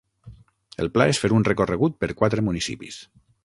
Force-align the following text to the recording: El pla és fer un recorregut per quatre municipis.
El 0.83 0.89
pla 0.95 1.07
és 1.11 1.21
fer 1.25 1.31
un 1.41 1.47
recorregut 1.49 2.01
per 2.05 2.13
quatre 2.23 2.49
municipis. 2.51 3.03